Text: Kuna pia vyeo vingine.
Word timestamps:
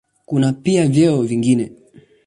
Kuna 0.25 0.53
pia 0.53 0.87
vyeo 0.87 1.21
vingine. 1.21 1.71